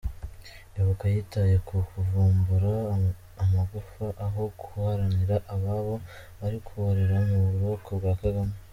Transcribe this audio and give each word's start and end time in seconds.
Ibuka 0.79 1.05
yitaye 1.13 1.55
kukuvumbura 1.67 2.71
amagufwa 3.43 4.05
aho 4.25 4.41
guharanira 4.59 5.35
“ababo” 5.53 5.95
bari 6.39 6.57
kuborera 6.67 7.17
mu 7.29 7.37
buroko 7.51 7.89
bwa 7.99 8.13
Kagame!!! 8.21 8.55